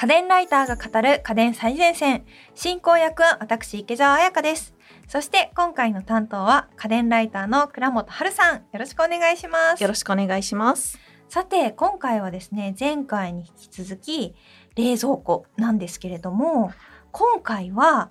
[0.00, 2.24] 家電ライターが語る家電最前線。
[2.54, 4.74] 進行役は私、池澤彩香です。
[5.06, 8.54] そして今回の担当は家電ライターの倉本春さん。
[8.56, 9.82] よろしくお願いします。
[9.82, 10.98] よろしくお願いします。
[11.28, 14.34] さて、今回はですね、前回に引き続き
[14.74, 16.72] 冷蔵庫なんですけれども、
[17.12, 18.10] 今回は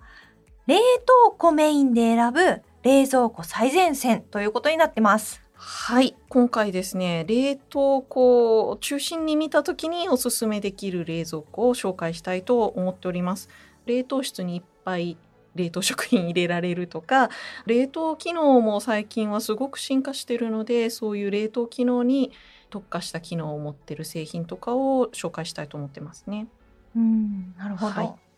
[0.67, 0.77] 冷
[1.25, 5.41] 凍庫メインで選ぶ冷蔵庫最前線ということになってます。
[5.61, 6.15] はい。
[6.29, 13.49] 今回ですね、冷凍庫を中心に見た時におすすめできる冷蔵庫を紹介したいと思っております。
[13.85, 15.17] 冷凍室にいっぱい
[15.55, 17.29] 冷凍食品入れられるとか、
[17.65, 22.31] 冷凍機能も最近はすごく進化してるので、そういう冷凍機能に
[22.69, 26.47] 特化した機能を持ってる製品とかを紹介したいと思ってますね。
[26.95, 27.91] うん、なるほど。
[27.91, 28.29] はい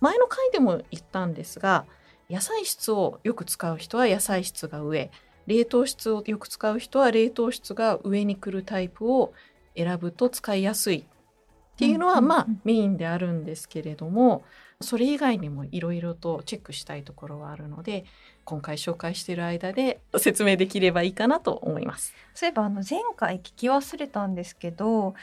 [0.00, 1.84] 前の回でも言ったんですが
[2.30, 5.10] 野菜室をよく使う人は野菜室が上
[5.46, 9.32] 冷凍室をよく使う人は冷凍室が上に来るタイプを
[9.76, 11.02] 選ぶと使いやすいっ
[11.76, 14.42] ていうのは、まあメインであるんですけれども
[14.82, 18.04] それ以外にもいろいろとチェックしたいところはあるので
[18.44, 22.14] 今回紹介している間で説明できればいいかなと思います。
[22.34, 25.14] そういえばあの前回聞き忘れたんですけど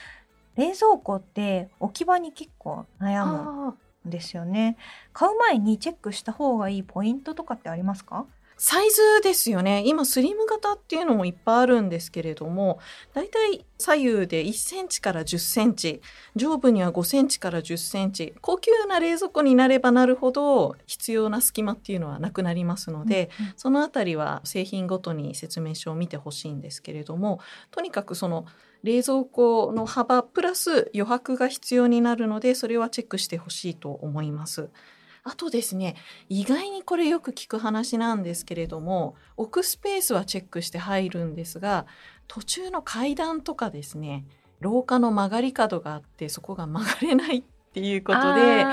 [0.56, 4.78] 冷蔵庫って置き場に結構悩むんですよね。
[5.14, 8.26] 買う前にチェックした方がいいポイントとかってありますか？
[8.58, 12.80] サイズですよね今スリム型っていうのもいっぱいあるんですけれども
[13.14, 16.02] だいたい左右で1センチから10センチ
[16.36, 27.40] 上部には5センチから10センチ高級な冷蔵庫になればなるほど必要な隙間っていうのはなくなりますので、うんうんそのあたりは製品ごとに説明書を見てほしいんですけれども
[27.72, 28.46] とにかくその
[28.84, 34.70] 冷蔵庫の幅プラス余白が必要になるのでそれはチェックしてほしいと思います。
[35.28, 35.96] あとですね
[36.30, 41.86] 意外にこれよく聞く話なんですけれども置くスペースはチェックして入るんですが
[42.28, 44.26] 途中の階段とかですね
[44.62, 48.66] 廊下の曲がり角があってそこが曲がれないっていうことで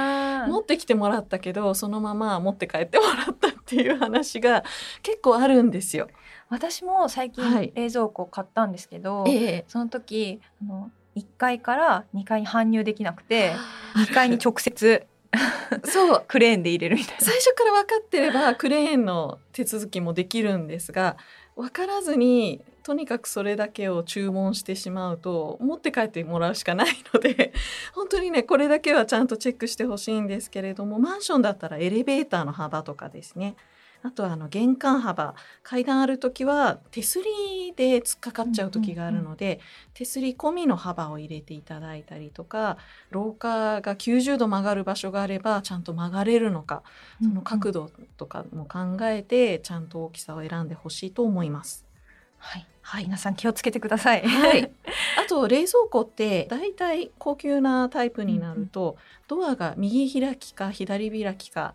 [0.46, 4.62] 持ってきてもらったけどそのまま持って帰ってもらったっていう話が
[5.02, 6.08] 結構あるんですよ。
[6.50, 7.72] 私も最近はい。
[7.74, 13.54] 冷蔵庫買ったんですけど、えその時あの1階から2階に搬入できなくて
[13.96, 15.06] 2階に直接
[15.84, 17.20] そうクレーンで入れるみたいな。
[17.24, 21.16] 最初から分かってればクレーンの手続きもできるんですが
[21.56, 27.52] 分からずにとにかくそれだけを注文してしまうと持って帰ってもらうしかないので
[27.94, 33.56] 本当にねこれだけはちゃんとチェックしてほしいんですけれどもマンションだったらエレベーターの幅とかですね
[34.04, 39.60] あとはあの玄関幅階段ある時は手すりで突っかかっちゃう時があるので、
[39.94, 42.76] 手すり込みの幅を入れていただいたりとか
[43.10, 46.82] 廊下が90度曲がる場所があればちゃんと曲がれるのか
[47.22, 51.84] その角度、度とかも考えてちゃんと大きさを選んでほしいと思います。
[52.38, 53.04] はい、はい。
[53.04, 54.22] 皆さん気をつけてください。
[54.22, 54.70] はい、
[55.18, 58.96] あと冷蔵庫ってだいたい高級なタイプになると、
[59.28, 61.74] ドアが右開きか左開きか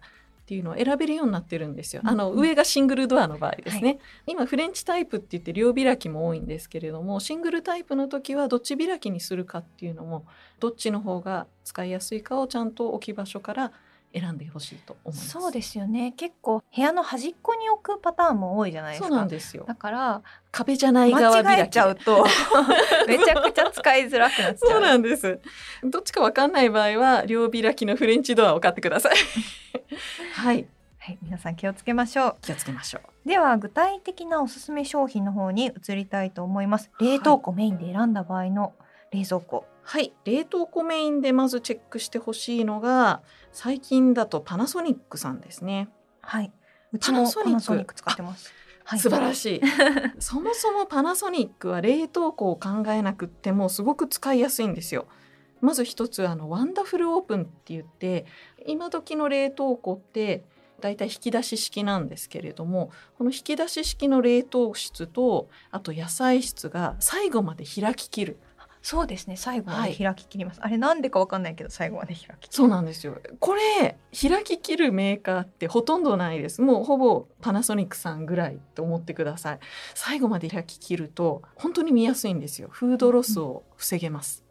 [0.50, 2.02] っていうのを選べるようになってるんですよ。
[2.04, 3.96] あの上がシングルドアの場合ですね、は
[4.26, 10.26] 今フレンチタイプって言って両開きも多いんですけれどもシングルタイプの時はどっち開きにするかっていうのも
[10.60, 13.72] どっちの方が使いやすいかをちゃんと置き場所から
[14.14, 15.30] 選んでほしいと思います。
[15.30, 16.14] そうですよね。
[16.18, 19.18] 結構部屋の端っこに置くパターンも多いじゃないですそうか。
[19.18, 20.22] なんですよだから
[20.52, 22.25] 壁じゃない側間違えちゃうと
[23.08, 24.69] めちゃくちゃ使いづらくなっちゃう。
[24.72, 25.40] そうなんです。
[25.84, 29.14] どっちかわかんない場合は両開きのフレンチドアを買ってください。
[30.34, 30.66] はい、
[30.98, 32.36] はい、皆さん気をつけましょう。
[32.42, 33.28] 気をつけましょう。
[33.28, 36.90] では具体的なおすすめ商品の方に移りたいと思います。
[37.00, 38.74] 冷凍庫メインで選んだ場合の
[39.12, 39.66] 冷蔵庫。
[39.84, 43.22] はい、冷凍庫メインでまずチェックしてほしいのが
[43.52, 45.90] 最近だとパナソニックさんですね。
[46.22, 46.52] はい。
[46.92, 48.54] うちもパナソニック使ってます。
[48.84, 49.62] はい、素晴らしい。
[50.20, 55.08] そもそもパナソニックは冷凍庫を考えなくってもすごく使いやすいんですよ。
[55.62, 58.26] まず一つあのワンダフルオープンって言って
[58.66, 60.46] 今時の冷凍庫って
[60.80, 68.40] だいたい引き出し式なんですけれどもこの引き出し式の冷凍室とあと野菜室が最後まで開ききる
[68.89, 69.38] そうですね。
[69.38, 69.95] 最後まはい。
[69.95, 70.59] で開ききります。
[70.63, 72.47] あれなんでかわかんないけど最後まで開き。
[72.50, 73.21] そうなんですよ。
[73.39, 76.63] これ開ききるメーカーってほとんどないです。
[76.63, 79.59] もうほぼパナソニックさんぐらいと思ってください。
[79.94, 82.69] 最後まで開ききると本当に見やすいんですよ。
[82.71, 84.44] フードロスを防げます、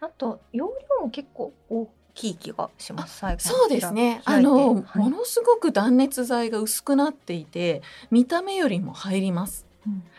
[0.00, 3.18] あと容量も結構大きい気がします。
[3.18, 4.20] 最後まそうですね。
[4.24, 4.98] あの、はい。
[4.98, 9.60] ものすごく断熱材が薄くなっていて見た目よりも入ります。
[9.60, 9.65] うんうん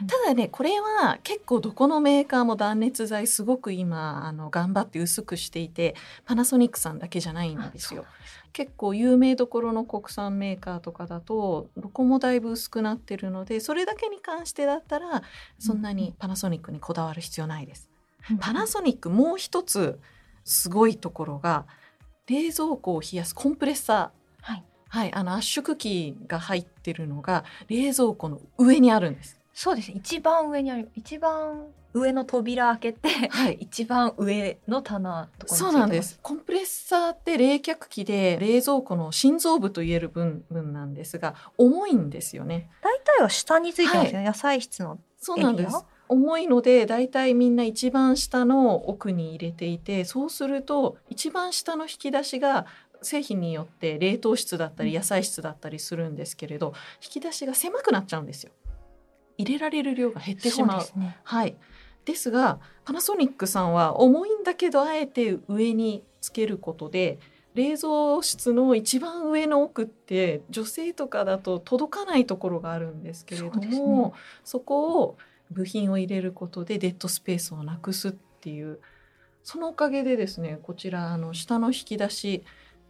[0.08, 8.06] ただねこれは結構どこのメーカーも断熱材すごく今あの頑張って薄くしていてパナソニックさんだけじゃないんですよ。
[8.54, 15.22] 結構有名どころの国産メーカーとかだとどこもだいぶ薄くなってるのでそれだけに関してだったら
[15.60, 17.90] そんなにパナソニックにこだわる必要ないです。
[18.40, 20.00] パナソニックもう一つ
[20.44, 21.66] すごいところが
[22.28, 24.64] 冷蔵庫を冷やすコンプレッサーはい。
[24.90, 29.40] はい、あの圧縮機が入ってるのが冷蔵庫の上にあるんです。
[29.58, 29.96] そうですね。
[29.98, 30.92] 一番上にある。
[30.94, 36.20] 一番上の扉開けて、はい 一番上の棚のところについてそうなんです。
[36.22, 42.70] コンプレッサーって冷却機で冷蔵庫の心臓部と言える分分なんですが重いんですよね。
[42.84, 45.00] 大体は下についてますよ、野菜室の。
[45.18, 45.76] そうなんです。
[46.08, 52.68] 重いのでだいたいみんな一番下の奥に入れていてそうすると一番下の引き出しが
[53.02, 56.74] 製品によって冷凍室だったり野菜室だったりするんですけれど
[57.04, 58.52] 引き出しが狭くなっちゃうんですよ。
[59.38, 61.18] 入れられる量が減ってしまうそうですね。
[61.24, 61.56] はい。
[62.06, 67.20] ですがパナソニックさんは重いんだけどあえて上につけることで
[67.54, 74.14] 冷蔵室の一番上の奥って女性とかだと届かないところがあるんですけれどもね
[74.46, 75.18] そ,、こを
[75.52, 78.80] 部品を入れることでデッドスペースをなくすっていう
[79.44, 82.44] そのおかげでですねこちらあの下の引き出し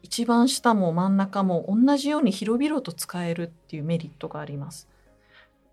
[0.03, 4.87] 一番下も真ん中も同じように広々と使えるっていうメリットがあります。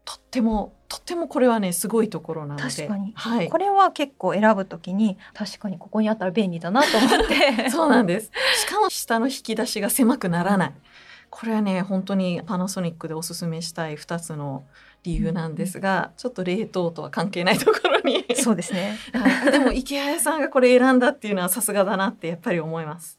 [0.04, 2.62] とってもとってもこれはねすごいところなので。
[2.62, 3.12] 確かに。
[3.16, 3.48] はい。
[3.48, 7.70] これは結構選ぶときに確かにここにあったら便利だなと思って。
[7.70, 8.30] そうなんです。
[8.60, 10.72] しかも下の引き出しが狭くならない。
[11.30, 14.64] これはね本当にパナソニックでおすすめしたい2つの
[15.02, 18.24] 理由なんですが、ちょっと冷凍とは関係ないところに。
[18.36, 18.96] そうですね。
[19.12, 19.52] はい。
[19.52, 23.18] でも IKEA 屋さんがこれ選んだっていうのはさすがだなってやっぱり思います。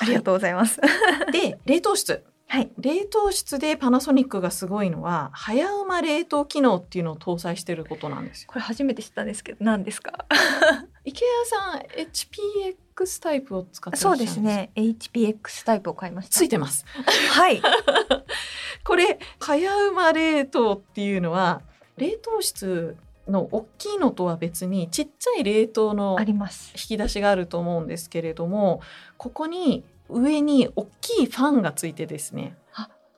[0.00, 2.70] ありがとうございます、はいで冷凍室はい。
[2.78, 8.48] 冷凍室でパナソニックがすごいのは早うま冷凍機能っていうのを搭載してることなんですよ。
[8.48, 10.24] これ初めて知ったんですけど何ですか？
[11.04, 14.70] IKEA さん HPX タイプを使ってそうんですね。
[14.76, 16.34] HPX タイプを買いました。
[16.34, 16.84] ついてます。
[17.32, 17.60] はい。
[18.84, 21.60] これ早うま冷凍っていうのは
[21.98, 22.96] 冷凍室
[23.28, 26.72] の大きいのとは別にちっちゃい冷凍のあります。
[26.74, 28.80] 引き出しがあると思うんですけれども
[29.18, 32.56] ここに上に大きいファンがついてですね。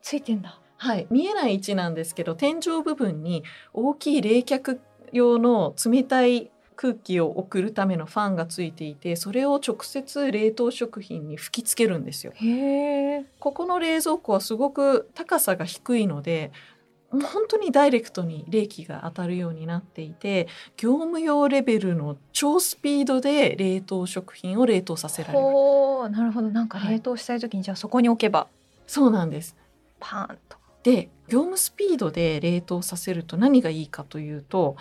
[0.02, 0.58] ついてんだ。
[0.76, 3.44] はい、見えない位置なんですけど天井部分に
[3.75, 4.78] 大きい冷却
[5.12, 12.32] 用の冷たい空気を送るためのファンがついていてそれを直接冷凍食品に吹きつけるんですよ。
[12.34, 16.50] へえここの冷蔵庫はすごく高さが低いので
[17.11, 20.47] 本当にダイレクトに冷気が当たるようになっていて
[20.77, 25.45] 業務用レベルの超スピードで冷凍食品を冷凍させられる
[26.11, 26.51] なるほど。
[26.51, 28.47] なんか冷凍したい時にじゃあそこに置けば。
[28.87, 29.57] そうなんです。
[29.99, 30.57] パーンと。
[30.83, 34.77] で業務スピードで冷凍させると何がいいかというと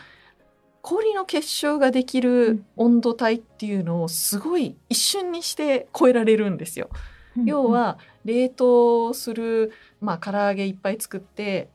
[0.81, 6.90] 氷の結晶ができる温度帯っていうのをすごい一瞬にして超えられるんですよ。
[7.46, 9.72] 要は冷凍する、
[10.02, 11.70] まあ、唐揚げいっぱい作って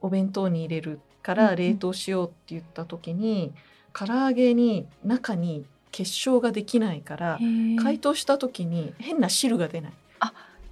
[0.00, 1.56] お弁当に入れるからうんうん。
[1.56, 3.52] 冷凍しようって言った時に、
[3.92, 7.38] 唐揚げに中に結晶ができないから
[7.82, 9.92] 解凍した時に変な汁が出ない。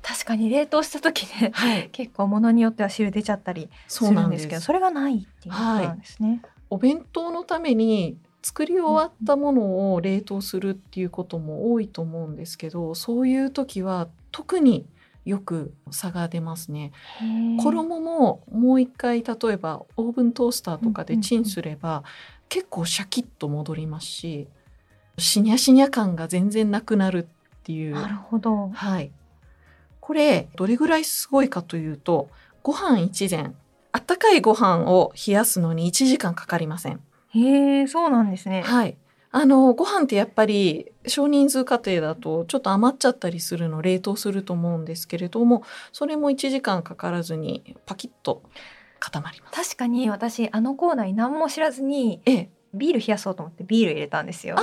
[0.08, 6.40] 確かに冷凍した時ねはい、結構物によっては汁出ちゃったりすそうなんでるんですすけどそれがないっていうことなんですね、
[6.70, 14.86] お弁当のために作り終わったものを冷凍するっていうことも多いと思うんですけどそういう時は特に
[15.28, 16.92] よく差が出ますね。
[17.62, 22.02] 衣ももう一回例えばオーブントースターとかでチンすれば
[22.48, 24.48] 結構シャキッと戻りますし
[25.18, 27.94] しにゃしにゃ感が全然なくなるっていう。
[27.94, 29.10] なるほどはい。
[30.00, 32.30] これどれぐらいすごいかというと
[32.62, 33.54] ご飯一膳
[33.92, 37.00] あったかいご飯を冷やすのに1時間かかりません。
[37.34, 38.96] へえそうなんですねはい。
[39.30, 48.42] あのご飯ってやっぱり少人数家庭だとちょっと余っちゃったりするの冷凍すると思うんですけれどもそれも1時間かからずにパキッと
[49.00, 49.70] 固まります。
[49.70, 54.56] 確かに私あのコーナーに何も知らずにええ、ビール冷やそうと思ってビール入れたんですよ。
[54.58, 54.62] あ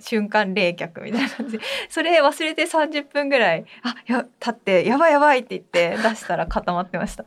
[0.00, 1.58] 瞬間冷却みたいな感じ。
[1.58, 7.24] でそれ忘れて30分ぐらいあや立ってやばいやばいって言って出したら固まってました。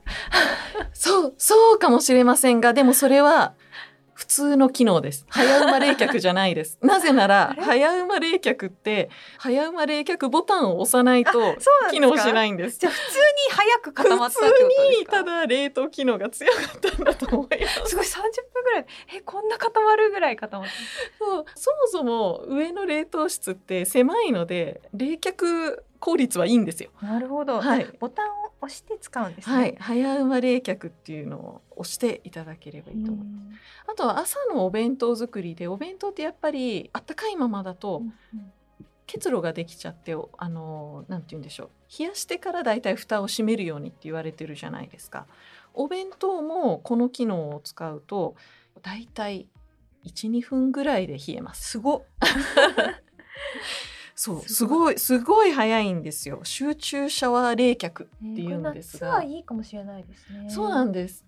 [0.94, 3.54] そうそうかもしれませんがでもそれは
[4.16, 5.26] 普通の機能です。
[5.30, 6.80] 早馬冷却じゃないです。
[6.82, 11.56] なぜなら早馬冷却って早馬冷却ボタンを押さないと
[11.92, 12.80] 機能しないんです。
[12.80, 17.90] じゃあ普通に早く固ま普通ったってことですにかただ冷凍機能が強かったんだと思います。
[17.90, 18.20] すごい30
[18.54, 20.74] 分ぐらいえこんな固まるぐらい固まって
[21.20, 26.92] そうそもそも上の冷凍室って狭いので冷却効率はいいんですよ。
[27.02, 33.60] なるほど、はいボタンを押して使うんですねはい、早馬冷却っていうのを押していただければいいと思います。
[33.88, 38.02] あとは朝のお弁当作りでお弁当ってやっぱりあったかいままだと
[39.06, 41.70] 結露ができちゃっておあのなんて言うんでしょう
[42.00, 45.28] 冷やしてからだいたい蓋を閉めるようにって言われてるじゃないですか。
[45.74, 48.36] お弁当もこの機能を使うと
[48.82, 49.48] だいたい
[50.06, 51.72] 12分ぐらいで冷えます。
[51.72, 52.04] すごっ
[54.16, 60.50] そうすすごごいすごい早いんですよ集中シャワー冷却っていうんですが、夏はいいかもしれないですね。
[60.50, 61.26] そうなんです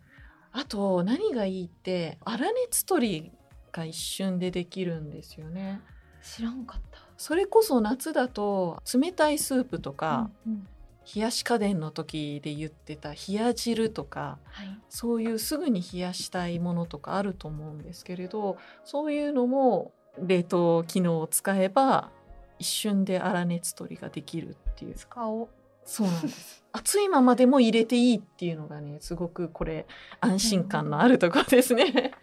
[0.53, 3.31] あと何がいいって粗熱取り
[3.71, 5.81] が一瞬でできるんですよね
[6.23, 6.99] 知らんかった。
[7.17, 10.67] それこそ夏だと冷たいスープとか、うんうん
[11.15, 14.77] 冷やし家電の時で言ってた冷や汁とかはい。
[14.89, 22.11] そういうすぐに冷やしたいものとかあると思うんですけれどそういうのも冷凍機能を使えば
[22.59, 25.47] 一瞬で粗熱取りができるっていう使おう。
[25.85, 29.87] そうなんです 熱いままでも入れていいっていうのがねすごくこれ
[30.19, 32.13] 安心感のあるところですね。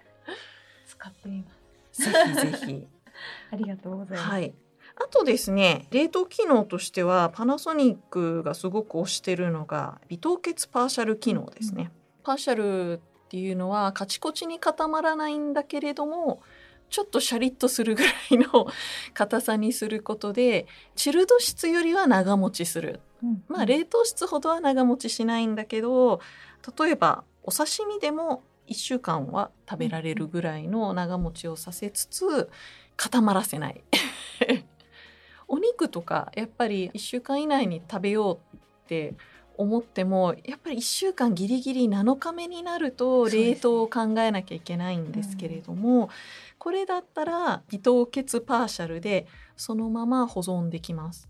[0.87, 1.51] 使ってみま
[1.93, 2.03] す。
[2.03, 2.87] ぜひぜひ。
[3.51, 4.31] ありがとうございます。
[4.31, 4.55] はい。
[4.97, 11.91] あとですね冷凍機能としてはパナソニックがすごく推してるのが微凍結パーシャル機能ですね。
[12.23, 16.43] パーシャルっていうのはカチコチに固まらないんだけれども
[16.91, 18.67] ちょっとシャリッとするぐらいの
[19.15, 23.01] 硬さにすることで チルド質よりは長持ちする。
[23.23, 26.21] うんまあ冷凍室ほどは長持ちしないんだけど
[26.79, 32.51] 例えばお刺身でも1週間は食べられるぐらいの長持ちをさせつつ
[32.97, 33.83] 固まらせない。
[35.49, 39.15] お肉とかやっぱり1週間以内に食べようって
[39.57, 46.11] 思ってもやっぱり1週間ギリギリ7日目になると冷凍を考えなきゃいけないんですけれども、
[46.59, 51.29] これだったら微凍結パーシャルでそのまま保存できます。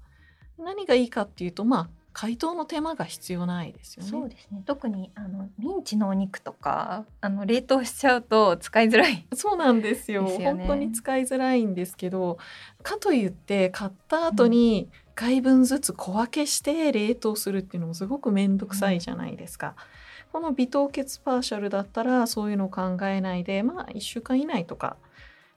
[0.59, 4.09] 何がいいかっていうとまあ解凍の手間が必要ないですよね。
[4.09, 4.63] そうですね。
[4.65, 9.27] 特にあのミンチのお肉とかあの冷凍しちゃうと使いづらい。
[9.35, 12.39] そうなんですよですよね本当に使いづらいんですけど
[12.85, 19.75] かといって買った後に1回分ずつ小分けして冷凍するっていうのもすごく面倒くさいじゃないですか。
[20.33, 24.97] この微凍結パーシャルだったらそういうのを考えないでまあ1週間以内とか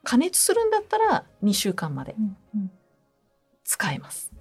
[0.04, 2.16] 加熱するんだったら2週間まで
[3.64, 4.32] 使えます。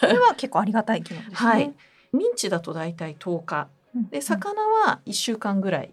[0.00, 1.34] これは結構ありがたい機能ですね。
[1.36, 1.74] はい。
[2.12, 5.90] ミンチだとだいたい10日うんで魚は1週間ぐらいっ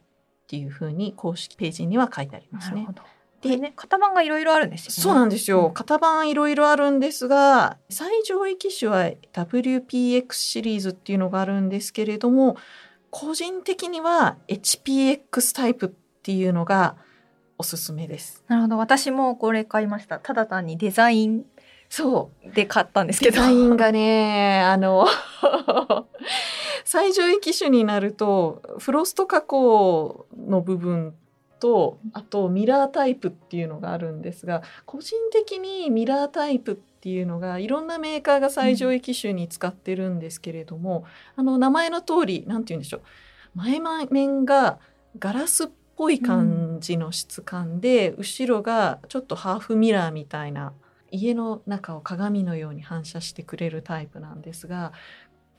[0.48, 2.94] ていう風に公式ページには書いてありますねなるほ。
[2.94, 3.02] ど。
[3.42, 4.94] でね型番がいろいろあるんですよね。
[5.04, 5.68] そうなんですよ。
[5.68, 12.58] うん型番いろいろあるんですが、最上位機種は WPX シリーズっていうのがあるんですけれども、
[13.10, 16.96] 個人的には HPX タイプっていうのが
[17.58, 18.44] おすすめです。
[18.48, 18.78] なるほど。
[18.78, 20.20] 私もこれ買いました。
[20.20, 21.46] ただ単にデザイン
[21.90, 22.52] そう。
[22.54, 23.44] で買ったんですけデど。
[23.44, 25.08] ザインがね、あの、
[26.86, 31.16] 最上位機種になると、フロスト加工の部分
[31.62, 43.02] と、あとミラータイプっていうのがあるんですが、個人的にミラータイプっていうのがいろんなメーカーが最上位機種に使ってるんですけれども、あの名前の通り、なんて言うんでしょう。
[43.54, 44.80] 前面が
[45.20, 50.74] ガラスっぽい感じの質感で、後ろがちょっとハーフミラーみたいな
[51.12, 54.94] 家の中を鏡のように反射してくれるタイプなんですが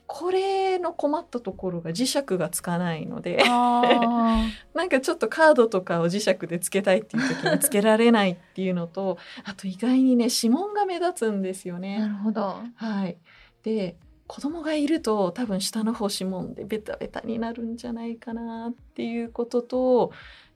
[0.05, 4.43] これの困ったところが磁石がつかないのであ
[4.73, 12.07] なんかちょっとカードとかを磁石でつけたいっていう時につけられないっていうのとあと意外にね指紋が目立つんですよーなね。
[12.07, 12.57] るほど。
[12.75, 13.17] はい、
[13.63, 13.95] で
[14.27, 20.11] 子供がいると多分下の方指紋でベタベタになるんじゃないかなっていうことと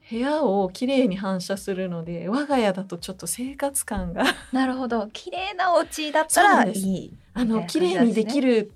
[0.10, 4.24] 部屋をきれいに反射するので我が家だとちょっと生活感が
[4.54, 5.08] なるほど。
[5.14, 7.14] 綺麗なお家だったらいい。
[7.34, 8.72] あの綺麗にできる。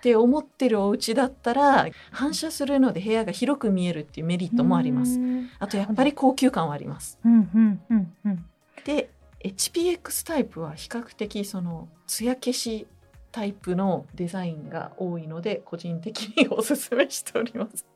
[0.00, 5.20] って思ってるお家だったら反射するので部屋が広く見えるっていうメリットもあります。
[5.20, 6.12] うんあとやっぱり。
[6.12, 7.18] 高級感はあります。
[7.24, 8.44] うんうんうんうん。
[8.84, 9.10] で
[9.44, 12.86] HPX タイプは比較的その艶消し
[13.32, 17.86] タイプのデザインが多いので個人的におすすめしております。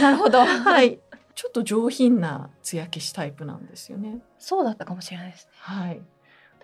[0.00, 0.44] なるほど。
[0.44, 0.98] はい。
[1.34, 4.20] ちょっと上品な艶消しタイプなんですよね。
[4.38, 5.50] そうだったかもしれないですね。
[5.56, 6.00] はい。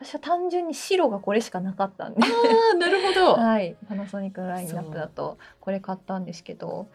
[0.03, 2.23] 私は単純に白がこれしかなかったんで。
[2.23, 2.27] あ
[2.73, 3.35] あ、なるほど。
[3.41, 3.77] はい。
[3.89, 6.89] パナソニックのラインナップだとこれ買ったんですけど。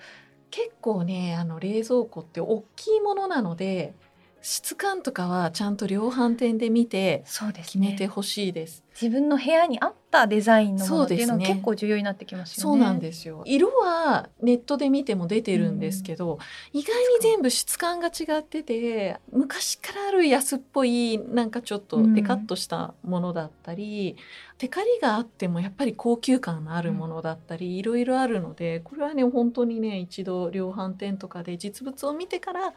[0.52, 3.94] 結構ねあの冷蔵庫って大きいものなので
[4.42, 7.26] 質感とかはちゃんと量販店で見て
[7.58, 8.85] 決めてほしいです。
[9.00, 12.62] 自分の部屋に合ったデザインのものっていうの結構重要になってきますよね。
[12.62, 13.44] そうなんですよ。
[13.46, 16.40] 色はネットで見ても出てるんですけど、
[16.72, 24.16] 意外に全部質感が違ってて昔からある安っぽいなんかちょっとテカッとしたものだったり、
[24.58, 32.74] テカリがあってもやっぱり高級感のあるものだったり、いろいろあるのでこれはね本当にね一度量販店とかで実物を見てから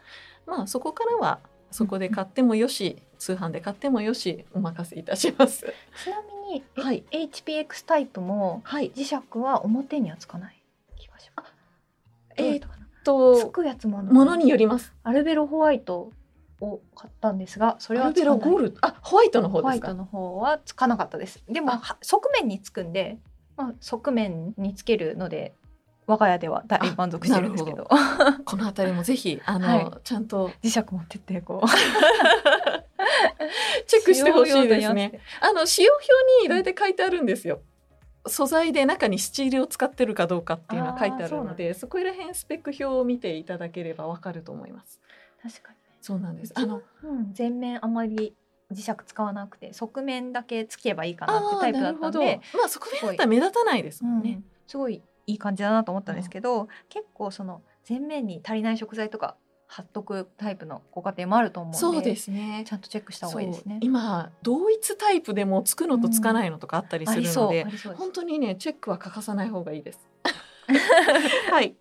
[0.46, 1.38] まあそこからは
[1.70, 5.66] そこで買ってもよし、通販で買ってもよしお任せいたします。
[6.04, 7.04] ちなみに、えはい。
[7.10, 8.90] HPX タイプもはい。
[8.92, 10.62] 磁石は表にはつかない
[10.96, 11.52] 気がします。
[12.30, 12.86] あえーったかな？
[13.02, 14.92] つとくやつもあるものによります。
[15.02, 16.12] アルベロホワイト
[16.60, 18.26] を買ったんですがそれはつかない。
[18.26, 18.78] ロゴールド？
[18.82, 19.88] あホワイトの方ですか？
[19.88, 21.42] ホワイトの方はつかなかったです。
[21.48, 21.72] でも
[22.02, 23.18] 側面につくんで、
[23.56, 25.54] まあ、側面につけるので
[26.06, 27.86] 我が家では大満足してるんですけど。
[28.44, 29.90] この辺りもぜひあの、 はい。
[30.04, 30.48] ちゃんと。
[30.62, 31.66] 磁石持ってってこう
[33.86, 35.20] チェックしてほしいですねね。
[35.40, 37.60] あの使用表に大体書いてあるんですよ。
[38.26, 45.00] 素材で中にスチールを使ってるかどうかっていうのは書いてあるのでそこら辺スペック表を見ていただければわかると思います。
[45.42, 46.52] 確かにそうなんです。
[46.56, 48.34] あのうん、前面あまり
[48.70, 51.90] 磁石使わなくて側面だけつけばいいかなってタイプだ。
[51.90, 54.44] ったんでまあそこだったら目立たないですもんねうん。
[54.66, 59.36] すごいいい感じだなと思ったんですけど、結構その前面に足りない食材とか
[59.70, 62.72] 貼っとくタイプのご家庭もあると思うのでそうですねち。
[62.72, 63.78] ゃんとチェックした方がいいですね。
[63.82, 70.00] 今同一タイプでもつくのとつかないのとかあったりするので、うです本当にねチェックは欠かさない方がいいです。
[71.52, 71.76] はい。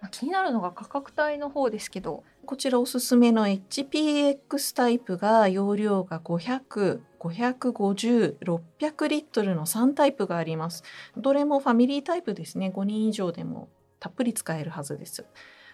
[0.00, 10.82] まあ気になるのが価格帯の方ですけどこちらおすすめの HPX タイプが容量が500、550、600リットルの3タイプがあります。
[11.16, 12.72] どれもファミリータイプですね。
[12.74, 13.68] 5人以上でも
[14.00, 15.26] たっぷり使えるはずです。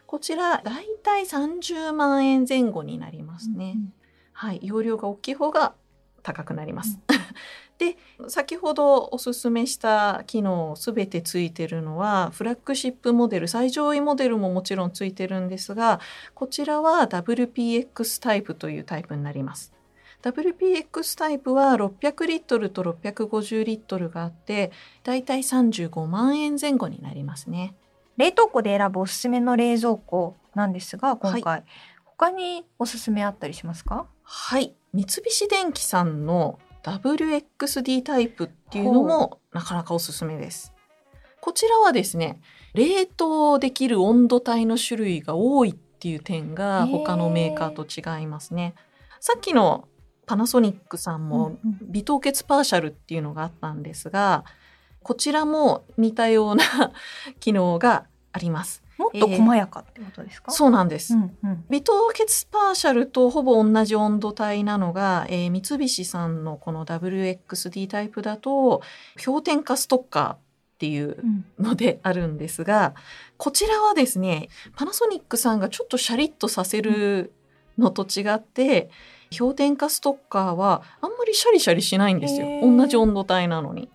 [0.09, 3.75] こちらだいたい30万円前後になりますね。
[3.77, 3.93] うん
[4.33, 5.75] はい、容量が大きい方が
[6.23, 6.99] 高くなります。
[7.77, 16.01] で先ほどおすすめした機能すべてついてるのはフラッグシップモデル最上位モデルももちろんついてるんですが
[16.35, 19.75] こちらは WPX タイプというタイプになります。
[20.23, 24.73] WPX タイプは600リットルと650リットルがあって
[25.05, 27.75] だいたい35万円前後になりますね。
[28.19, 31.65] 冷凍庫で選ぶおすすめの冷蔵庫なんですが今回、
[32.05, 34.07] 他におすすめあったりしますか？
[34.23, 34.75] はい。
[34.93, 40.75] 三菱電機さんの WXD タイプっていうのもなかなかおすすめです。
[41.41, 42.41] こちらはですね
[42.75, 48.75] 冷凍できる温度帯の種類が多いっていう点が他のメーカーと違いますね。
[49.21, 49.87] さっきの
[50.27, 51.93] パナソニックさんもうんうん。
[51.93, 54.45] 微凍結パーシャルっていうのがあったんですが
[55.09, 56.65] こちらも似たような
[57.41, 58.83] 機能があります。
[58.99, 61.15] もっと細やかってことですか、そうなんです。
[61.15, 68.83] うんうん微凍結パーシャルとほぼ同じ温度帯なのが、えー三菱さんのこの WXD タイプだと
[69.25, 70.39] 氷点下ストッカーっ
[70.77, 72.93] ていううんのであるんですが
[73.39, 77.33] こちらはですねパナソニックさんがちょっとシャリッとさせる
[77.79, 78.91] のと違って
[79.37, 83.89] 氷点下ストッカーはあんまりシャリシャリしないんですよ同じ温度帯なのに。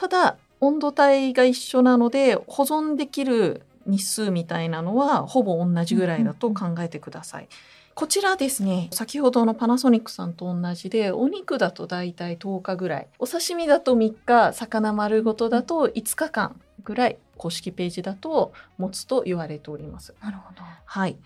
[0.00, 7.48] ただ温度帯が一緒なので保存できる日数みたいなのはほぼ同じぐらいだと考えてください。
[7.94, 13.08] こちらですね先ほどのパナソニックさんと同じでお肉だとだいたい10日ぐらい。
[13.18, 20.14] お刺身だと3日魚丸ごとだと5日間ぐらい公式ページだと持つと言われております。
[20.22, 20.62] なるほど。
[20.86, 21.18] はい、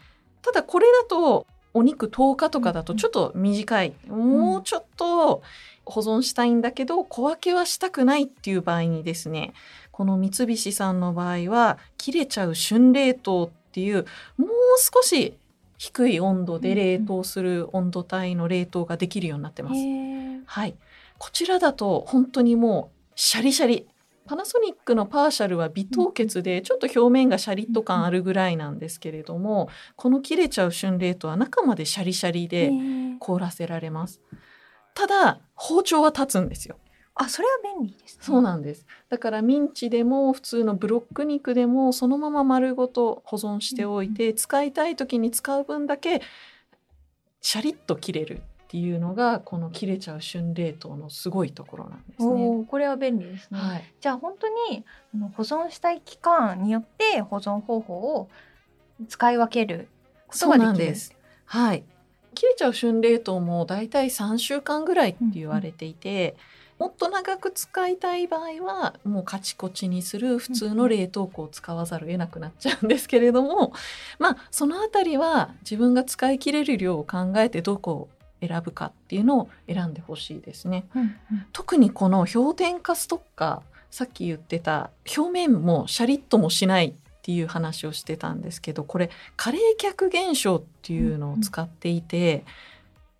[0.42, 5.42] ただこれだとお肉10日とかだとちょっと短い、もうちょっと
[5.86, 9.52] 保存したいんだけど小分けはしたくないっていう場合にですね
[9.90, 15.34] この三菱さんの場合は切れちゃう旬冷凍っていうもう少し
[15.78, 19.76] 低い温度で冷凍する温度帯の冷凍ができるようになってます。
[19.76, 20.74] へはい、
[21.18, 23.86] こちらだと本当にもうシャリシャリ。
[24.26, 33.18] パナソニックのパーシャルは微凍結でちょっと表面がシャリッと感あるぐらいなんですけれどもこの切れちゃう春冷凍は中までシャリシャリでー。
[33.18, 34.22] 凍らせられます
[34.94, 36.76] ただ包丁は立つんですよ。
[37.16, 38.24] あそれは便利ですね。
[38.24, 38.86] そうなんです。
[39.08, 46.22] だからミンチでも普通のブロック肉でもそのまま丸ごと保存しておいて使いたい時に使う分だけ
[47.40, 52.64] シャリッと切れるっていうのがこの切れちゃう春冷凍のすごいところなんですね。
[52.66, 54.84] これは便利ですね、はい、じゃあ本当に
[55.36, 58.28] 保存したい期間によって保存方法を
[59.08, 59.88] 使い分ける
[60.26, 60.66] ことができる。
[60.66, 61.14] なんです。
[61.44, 61.84] はい。
[62.34, 66.36] 切れちゃう春冷凍もだいたい3週間ぐらいって言われていて、
[66.78, 73.72] もっと長く使いたい場合はもうカチコチにする普通の冷凍庫を使わざるを得なくなっちゃうんですけれども、
[74.18, 78.08] まあそのあたりは自分が使い切れる量を考えてどこを
[78.46, 80.84] 選ぶかっていうのを選んでほしいですね。
[80.94, 92.44] うんうん特にこの氷点下ストッカーさっき言ってた表面もシャリッともしないっていう話をしてたんですけどこれ過冷却現象っていうのを使っていて、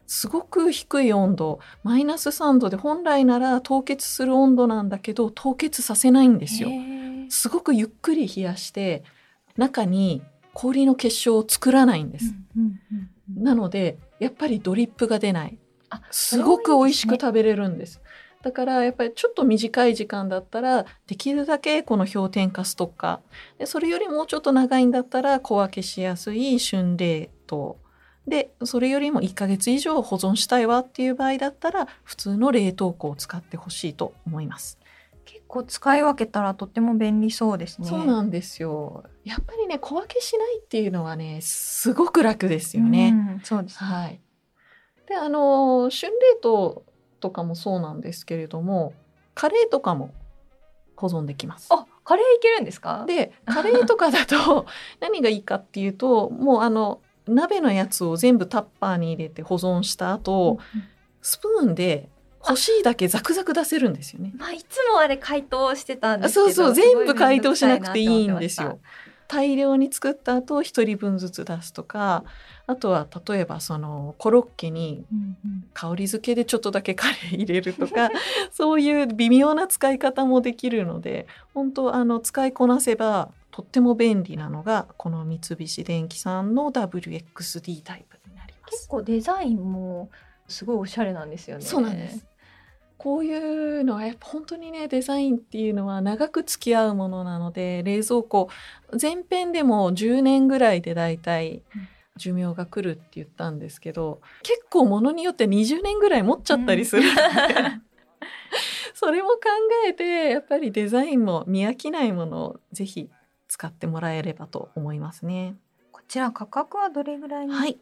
[0.07, 6.69] すごく低い温度マイナス3度で本来なら凍結する温度なんだけど凍結させないんですよ。
[7.31, 9.05] すごくゆっくり冷やして
[9.57, 10.21] 中に
[10.53, 12.35] 氷の結晶を作らないんです。
[13.35, 15.57] なのでやっぱりドリップが出ない。
[15.89, 18.03] あすごく美味しくべ食べれるんです。
[18.45, 27.79] だからやっぱりちょっと短い時間だったらできるだけこの氷点下ストッカーでそれよりもうちょっと長いんだったら小分けしやすい春冷凍
[28.27, 34.79] でそれよりも1ヶ月以上保存したいわっていう場合だったら普通の冷凍庫を使ってほしいと思います。
[35.25, 37.89] 結構使い分けたらとっても便利そうですね。
[37.89, 39.05] そうなんですよ。
[39.25, 43.15] やっぱりね小分けしないっていうのはねすごく楽ですよね。
[43.33, 43.91] うんそうですね。
[43.91, 44.21] はい。
[45.07, 46.85] であの春冷凍
[47.25, 48.93] とかもそうなんですけれども
[49.35, 50.11] カレーとかも
[50.97, 51.69] 保存できます。
[51.71, 53.05] あ、カレーいけるんですか？
[53.07, 54.67] でカレーとかだと
[55.01, 60.59] 何がいいかっていうともうあの鍋のやつを全部タッパーに入れて保存した後、
[61.23, 62.11] スプーンで
[62.47, 64.33] 欲しいだけザクザク出せるんですよね。
[64.37, 66.45] まあいつもあれ解凍してたんですけど。
[66.47, 68.79] そうそう全部解凍しなくていいんですよ。
[69.27, 72.25] 大量に作った後一人分ずつ出すとか
[72.67, 75.05] あとは例えばそのコロッケに
[75.75, 78.11] 香り付けでちょっとだけカレー入れるとか
[78.51, 88.73] そういう微妙な使い方もできるので本当あの使いこなせばとっても便利なのがこの三菱電機さんの WXD タイプになります。
[88.73, 90.11] 結構デザインも
[90.49, 91.65] すごいおしゃれなんですよね。
[91.65, 92.27] そうなんです。
[92.97, 98.49] こういうのはやっぱ本当にねデザインっていうのは長く付き合うものなので冷蔵庫
[99.01, 101.63] 前編でも10年ぐらいでだいたい
[102.17, 107.21] 寿命が来るって言ったんですけど結構ものによって20年ぐらい持っちゃったりするので、
[108.95, 109.39] それも考
[109.89, 113.11] えてやっぱりデザインも見飽きないものをぜひ
[113.49, 115.57] 使ってもらえればと思いますね。
[115.93, 117.53] こちら価格はどれぐらいに？
[117.53, 117.79] はい。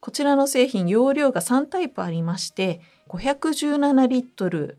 [0.00, 4.76] こちらの製品容量が3タイプありまして517リットル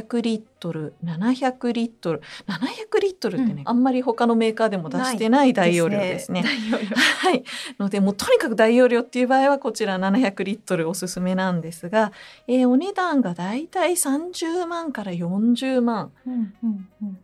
[0.00, 6.42] 600リットル700リットル700リットルってね、うんあんまり他のメーカーでも出してない大容量ですね。
[7.18, 7.44] はい。
[7.78, 12.12] ので、もうとにかく大容量っていう場合はこちら700リットルおすすめなんですが、
[12.48, 16.12] えーお値段がだいたい30万から40万。
[16.26, 17.18] うんうんうん。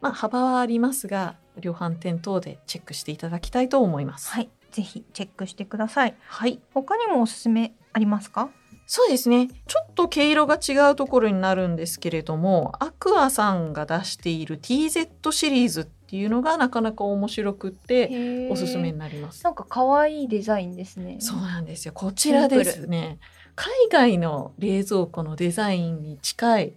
[0.00, 4.30] まあ、幅はありますが、量販店等でチェックしていただきたいと思います。
[4.30, 4.50] はい。
[4.70, 6.14] ぜひチェックしてください。
[6.26, 6.60] はい。
[6.72, 8.48] 他にもおすすめありますか？
[8.86, 9.48] そうですね。
[9.66, 19.42] ちょっと毛色が違うところになるんですけれども、アクアさんが出している TZ シリーズっていうのがなかなか面白くっておすすめになります。
[19.44, 21.16] なんか可愛いデザインですね。
[21.20, 21.94] そうなんですよ。
[21.94, 23.18] こちらですね。
[23.54, 26.72] 海外の冷蔵庫のデザインに近い。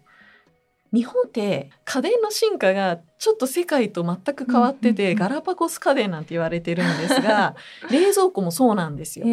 [0.96, 7.56] 日本って家電の進化がちょっと世界と全く変わってて、うんうんうんガラパゴス家電なんて言われてるんですが
[7.92, 9.26] 冷蔵庫もそうなんですよ。
[9.26, 9.30] あ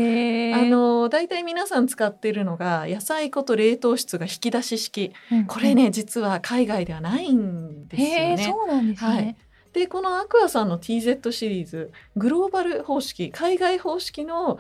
[0.65, 8.37] の大体皆さん使ってるのが野菜庫と冷凍室が引き出し式うんこれね、実は海外ではないんですよね。
[8.39, 9.37] そうなんですはいね。
[9.73, 14.59] でこのアクアさんの TZ シリーズグローバル方式海外方式の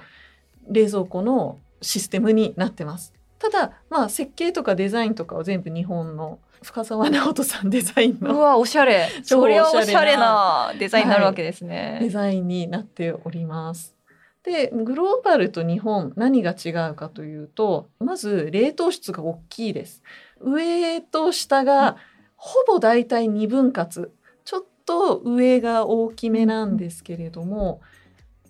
[0.69, 3.13] 冷蔵庫のシステムになってます。
[3.43, 9.09] ただまあ設計とかデザインとかは全部日本の深澤直人さんデザインのうわ、おしゃれ。
[9.27, 12.09] 超それはおおしゃれななデザインになるわけですデね。
[12.09, 13.97] ザインになっております。
[14.45, 20.05] でグローバルと日本何が違うかというとまず冷凍室が大きいです。
[20.41, 21.97] 上と下が
[22.37, 24.13] ほぼだいたい2分割
[24.45, 27.81] ちょっと上が大きめなんですけれども、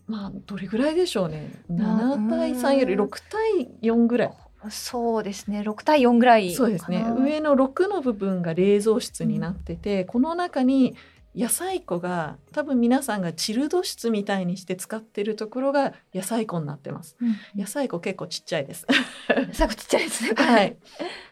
[0.06, 4.32] まあどれぐらいでしょうね7対3より6対4ぐらい
[4.70, 5.60] そうですね。
[5.60, 6.54] 6対4ぐらい。
[6.54, 10.96] そうですね上の6の部分が冷蔵室になってて、この中に
[11.34, 17.36] 野菜庫が多分皆さんがチルド室みたいにして使ってるところが野菜庫になってますうん。
[17.60, 18.86] 野菜庫結構ちっちゃいです
[19.52, 20.34] 最後ちっちゃいですね。
[20.36, 20.76] はい。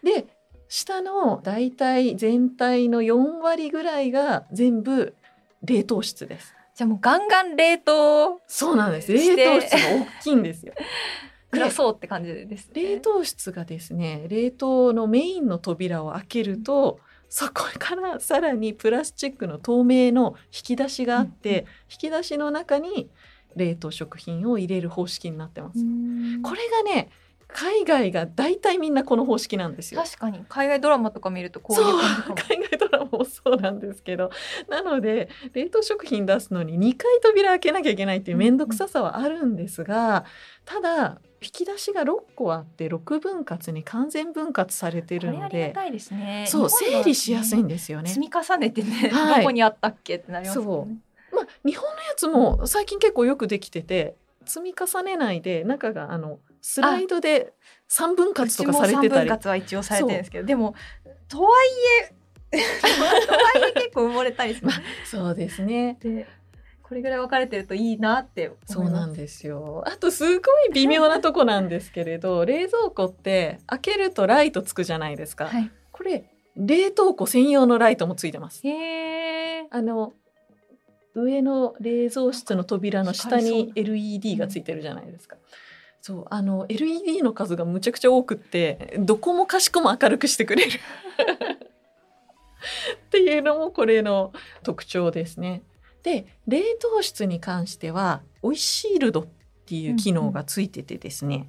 [0.03, 0.27] で
[0.69, 5.15] 下のだいたい全体の4割ぐらいが全部
[5.63, 10.73] 冷凍室ですじゃあもうガンガン冷凍そうなんです冷凍室が大きいんですよ
[11.51, 12.83] 暮らそうって感じですね。
[12.83, 23.09] 冷凍室がですね冷凍のメインの扉を開けるとそこからさらにプラスチックの透明の引き出しがあって、うんう引き出しの中に
[23.57, 25.81] 冷凍食品を入れる方式になってます。
[26.43, 27.11] これがね
[27.53, 30.03] 海外が大体みんなこの方式なんですよ。
[30.03, 32.35] 確かに海外ドラマとか見るとこういう。
[32.35, 34.31] 海外ドラマもそうなんですけど
[34.69, 40.25] なので冷凍食品出すのに2回扉開けなきゃいけないっていう面倒くささはあるんですが
[40.65, 46.45] ただ引き出しが6個あって6分割に完全分割されてるのこれありがでですね。
[46.47, 48.11] そう整理しやすいんですよね。
[48.11, 50.67] 積み重ねてね、はいどこにあったっけってなりますね。
[51.33, 57.53] まあ、日本のやつも最近結構よくできてて積み重ねないで中があのスライドで
[57.89, 60.75] 3分割とかされてたうちも三分り割は一応されてるんですけど、でも
[61.29, 61.69] とはい
[62.53, 62.59] え
[63.27, 64.71] とはいえ結構埋もれたりする。
[65.05, 66.27] そうですねで
[66.91, 68.51] これぐらい分かれてるといいなって。
[68.67, 75.71] そうなんですよあとすごい微妙なとこなんですけれど冷蔵庫って開けるとライトつくじゃないですか、はい。
[75.93, 76.25] これ
[76.57, 79.67] 冷凍庫専用のライトもついてますへえ。
[79.71, 80.15] あの
[81.15, 85.37] 上の冷蔵室の扉の下に LED がついてるじゃないですか。
[86.03, 90.73] そうあの LED の数がむちゃくちゃ多くってどこもかしこも明るくしてくれる
[93.07, 94.33] っていうのもこれの
[94.65, 95.63] 特徴ですね。
[96.03, 99.27] で冷凍室に関してはオイシールドっ
[99.67, 101.49] ていう機能がついててですね、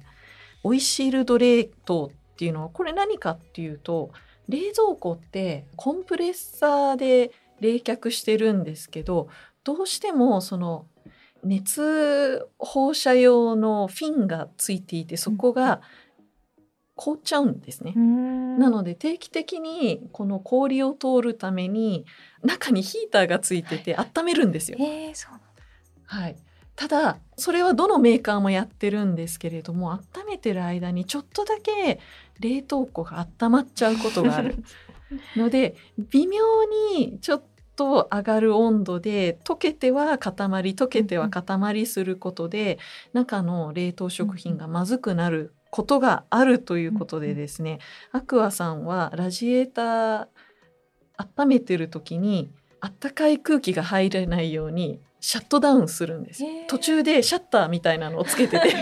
[0.62, 4.10] オイシールド冷凍っていうのはこれ何かっていうと
[4.48, 9.28] 冷蔵庫ってコンプレッサーで冷却してるんですけど
[9.64, 10.86] どうしてもその
[11.44, 15.80] 熱放射用のフィンがついていてそこが
[16.94, 17.94] 凍っちゃうんですね。
[17.96, 22.04] なので定期的にこの氷を通るために
[22.42, 24.78] 中にヒーターがついてて温めるんですよ。
[24.80, 25.46] えー、そうなんだ。
[26.06, 26.36] はい、
[26.76, 32.00] ただそれはどのメーカーもやってるんですけれども温めてる間にちょっとだけ
[32.40, 34.56] 冷凍庫が温まっちゃうことがある。
[35.36, 35.76] ので
[36.10, 36.42] 微妙
[36.94, 37.42] にちょっ
[37.76, 42.78] と上がる温度で溶けては固まり溶けては固まりすることで
[43.12, 47.78] 中の冷凍食品がまずくなることがあるということでですね、
[48.12, 50.26] アクアさんはラジエーター
[51.36, 56.42] 温めてる時にあったかい空気が入れないようにシャットダウンするんです。
[56.66, 58.74] 途中でシャッターみたいなのをつけてて。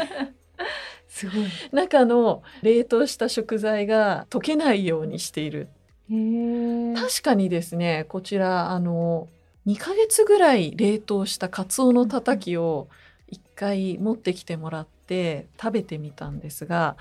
[1.09, 1.45] すごい。
[1.73, 5.69] 中の冷凍した食材が溶けないようにしている。
[6.97, 9.29] 確かにですねこちらあの
[9.67, 12.89] 2ヶ月ぐらい冷凍したカツオのたたきを
[13.33, 16.97] 1回持ってきてもらって食べてみたんですが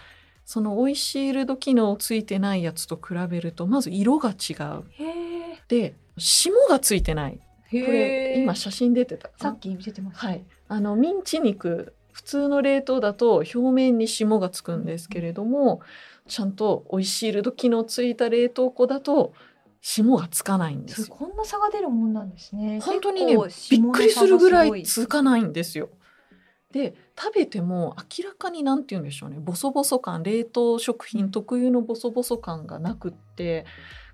[0.45, 4.83] そのオイシールド機能ついてないやつと比べるとまず色が違う。
[4.91, 5.28] へ
[5.69, 10.27] で霜がついてないーこれ今写真出てたさっき見せてました。
[10.27, 15.81] はい、あのミンチ肉普通の冷凍だと表面に霜がつくんですけれども
[16.27, 19.33] ちゃんとオイシールド機能ついた冷凍庫だと
[19.81, 21.15] 霜がつかないんですよ。
[21.15, 22.81] こんな差が出るもんなんですね。
[22.81, 23.37] 本当にね
[23.69, 25.89] びっくりするぐらいつかないんですよ。
[26.71, 33.65] で食べても明らかに何て言うんでしょうねボソボソ感冷凍食品特有のボソボソ感がなくって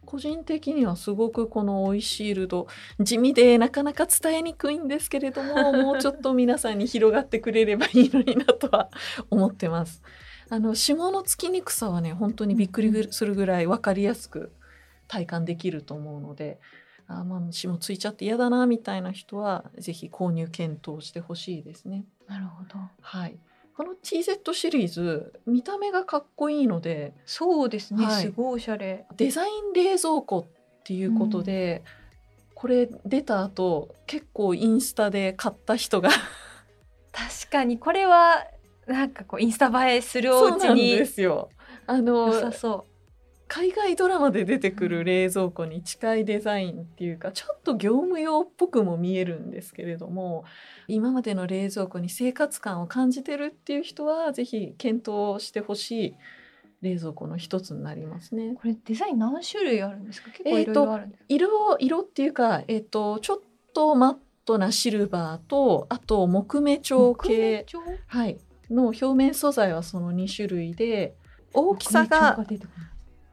[0.06, 2.68] 個人的にはすごくこのオイシールド
[3.00, 8.90] 地味でなかなか伝えにくいんですけれども もうちょっと皆さんに広がってくれればいいのになとは
[9.30, 10.02] 思ってます。
[10.50, 14.52] あの霜のつきにくさはね本当にびっくりするぐらい分かりやすく
[15.08, 16.60] 体感できると思うので
[17.08, 22.06] あーまあ霜ついちゃって嫌だなみたいな人はぜひ購入検討してほしいですね。
[22.28, 22.80] なるほど。
[23.02, 23.38] はい、
[23.76, 28.06] この TZ シリーズ見た目がかっこいいのでそうですね。
[28.06, 29.06] はいすごいおしゃれ。
[29.18, 31.84] デザイン冷蔵庫っていうことで、
[32.54, 36.10] これ出た後結構インスタで買った人が
[37.12, 38.48] 確かにこれは
[38.88, 41.50] なんかこうインスタ映えするおそうなんですよ。
[41.86, 42.86] あの良さそ
[43.48, 50.46] 海外ドラマで出てくる冷蔵庫に近いデザインっていうかちょっと業務用っぽくも見えるんですけれども
[50.88, 56.16] 今までの冷蔵庫に生活感を感じてるっていう人はぜひ検討してほしい
[56.82, 58.56] 冷蔵庫の一つになりますねう。。
[58.56, 60.30] これデザイン何種類あるんですか？
[60.32, 61.26] 結構いろいえーとろあるんですか？
[61.30, 63.38] 色色っていうか、えっとちょっ
[63.74, 68.00] とマットなシルバーとあと木目調系、木目調？
[68.08, 68.38] はい、
[68.70, 71.16] の表面素材はその2種類で
[71.54, 72.38] 大きさが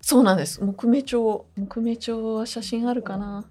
[0.03, 3.45] そうなんです木目調木目調は写真あるかな？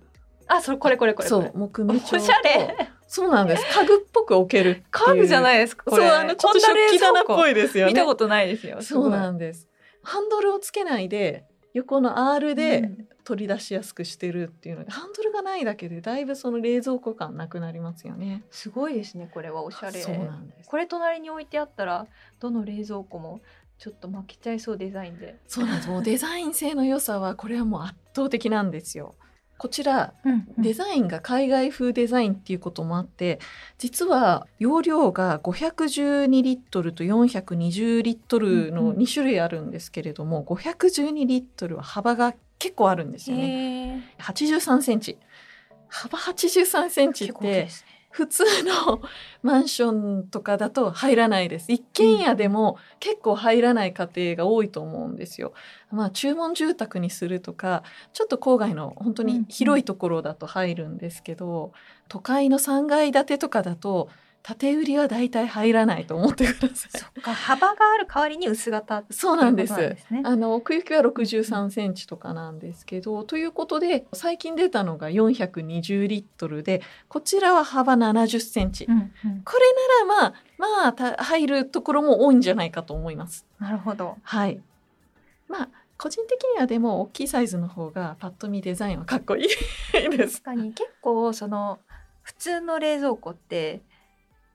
[0.47, 1.29] あ、それこれこれこれ。
[1.29, 2.89] そう木目調とおしゃれ。
[3.07, 5.85] そうなんです家具っぽく置ける家具じゃないですか。
[5.85, 7.51] これそうあのちょっと食器棚っぽい。
[7.51, 8.81] いですよね見たことないですよ。
[8.81, 9.67] そうなんんです
[10.03, 12.91] ハンドルをつけないで横の R で
[13.23, 19.29] 取り出しやすくしてるっていうので、ハンドルがないだけでだいぶその冷蔵庫感なくなりますよねすごいですね。
[19.33, 20.01] これはおしゃれ。
[20.01, 22.07] そうなんですこれ隣に置いてあったら
[22.41, 23.39] どの冷蔵庫も
[23.81, 25.37] ちょっと負けちゃいそうデザインで。
[25.47, 29.15] そうなんですもうデザイン性の良さはこれはもう圧倒的なんですよ
[29.57, 30.13] こちら
[30.59, 33.39] デザインが海外風デザインっていうこともあって
[33.79, 43.43] 実は容量が512リットルと420リットルのうんうん2種類あるんですけれども、512リットルは幅が結構あるんですよね。
[43.43, 44.01] へえ。
[44.19, 45.17] 83センチ
[45.87, 48.00] 幅83センチってですね。
[48.11, 49.01] 普通の
[49.41, 51.71] マンションとかだと入らないです。
[51.71, 55.53] 一軒家でも結構入らない家庭が多いと思うんですよ。
[55.91, 61.71] まあ注文住宅にするとかちょっと郊外の本当に広いところだと入るんですけど、
[62.07, 64.09] 都会の3階建てとかだと
[64.43, 69.73] 建売りは大体入らないと思ってくださいそっか幅がある代わりに薄型そうなんです
[70.23, 79.11] あの奥行きは63センチとかなんですけど、ということで最近出たのが420リットルでこちらは幅70センチ、うんうん
[79.43, 83.45] これならまあまあた入るところも多いんじゃないかと思います。
[83.59, 84.17] なるほど。
[84.21, 84.61] はい。
[85.47, 89.47] まあ個人的にはでも大きいサイズの方がパッと見デザインはかっこいい
[90.17, 90.41] です。
[90.41, 91.79] 確かに結構その
[92.21, 93.81] 普通の冷蔵庫って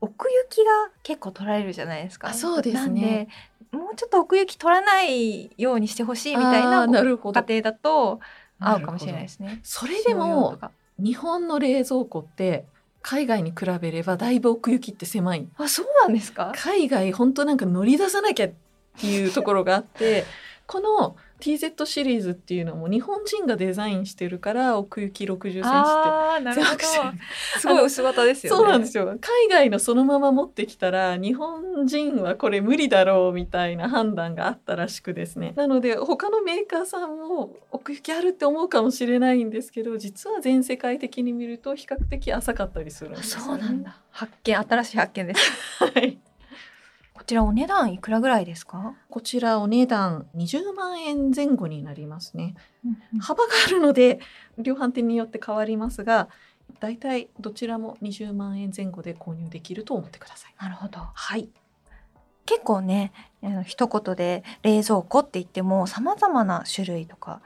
[0.00, 2.28] 奥行きが結構取られるじゃないですか。
[2.28, 3.28] あそうですね
[3.72, 8.20] もうちょっと奥行き取らないようにしてほしいみたいななるほどご家庭だと
[8.58, 9.60] 合うかもしれないですね。
[9.62, 10.58] それでも
[10.98, 12.64] 日本の冷蔵庫って
[13.02, 16.52] 海外に比べればだいぶ奥行きって狭いあそうなんですか。
[16.56, 18.50] 海外本当なんか乗り出さなきゃっ
[18.98, 20.24] ていうところがあって
[20.66, 26.78] この TZ シリーズっていうのも日本人がデザインしてるから奥行き60センチってああなるほど。
[27.58, 28.58] すごい薄型ですよね。
[28.58, 44.00] そうなんですよ海外のそのまま持ってきたら日本人はこれ無理だろうみたいな判断があったらしくですねなので他のメーカーさんも奥行きあるって思うかもしれないんですけど実は全世界的に見ると比較的浅かったりするんですよねそうなんだ。
[44.10, 45.50] 発見新しい発見です。
[45.84, 46.25] はいこ
[47.26, 48.94] ちらお値段いくらぐらいですか？
[49.10, 52.54] こちらお値段20万円前後になりますね
[53.20, 54.20] 幅があるので
[54.58, 56.28] 量販店によって変わりますが
[56.80, 61.00] だいたいどちらも20万円前後で購入できると思ってくださいなるほど。
[61.00, 61.48] はい
[62.44, 63.12] 結構ね
[63.64, 67.40] 一言で冷蔵庫って言っても様々な種類とか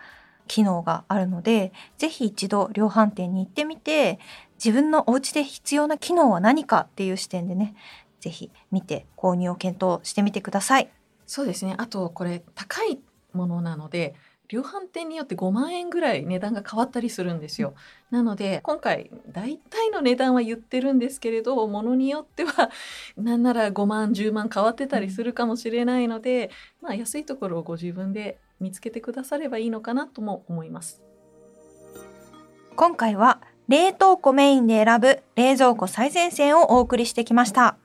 [0.46, 4.18] 機能があるのでぜひ一度量販店に行ってみて
[4.62, 7.74] 自分のお家で必要な機能は何かっていう視点でね
[8.20, 10.90] ぜひ見て購入を検討してみてください。
[11.26, 12.98] そうですねあとこれ高い
[13.32, 14.14] ものなので
[14.50, 17.74] 量販店によって5万円ぐらい値段が変わったりするんですよ。
[18.10, 22.70] なので今回大体の値段は言ってるんですけれどものによっては
[23.16, 26.50] なんなら5万10万変わってたりするかもしれないので、
[26.82, 31.00] まあ安いところをご自分で見つけてくださればいいのかなとも思います。
[32.74, 37.76] 今回は冷凍庫メインで選ぶ冷蔵庫最前線をお送りしてきました。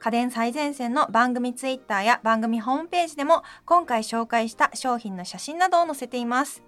[0.00, 6.62] 家電最前線の番組ツイッターや番組ホームページでも今回紹介した商品の写真などを載せています。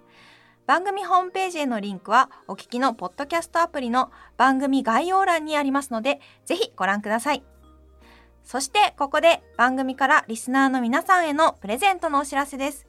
[0.66, 7.44] 番組ホームページへのリンクはお聞きのポッドキャストアプリの番組概要欄にありますのでぜひご覧ください。
[8.42, 12.86] そしてここで番組からリスナーの皆さんへのプレゼントのお知らせです。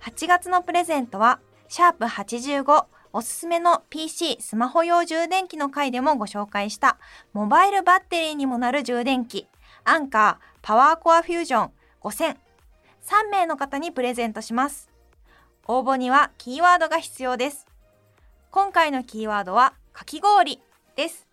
[0.00, 6.98] 8月のプレゼントはシャープ85おすすめの PC スマホ用充電器の回でもご紹介した。
[7.32, 9.48] モバイルバッテリーにもなる充電器。
[9.84, 11.70] アンカーパワーコアフュージョン
[12.02, 12.36] 5000
[13.02, 14.90] 3名の方にプレゼントします。
[15.66, 17.66] 応募にはキーワードが必要です。
[18.50, 20.60] 今回のキーワードはかき氷
[20.94, 21.26] です。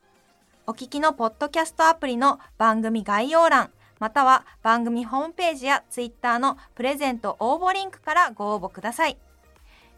[0.67, 9.17] お聞きのポッドキャストアプリの番組概要欄または番組ホームページやツイッターのプレゼント応募リンクからご応募ください。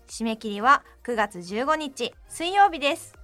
[0.08, 3.16] 締め切りは9月15日水曜日です。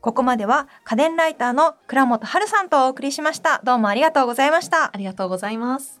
[0.00, 3.60] ここまでは家電ライターの倉本春さんとお送りしました。
[3.62, 4.84] どうもありがとうございました。
[4.84, 6.00] ありがとうございます。